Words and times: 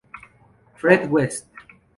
Fred 0.73 1.11
West. 1.11 1.45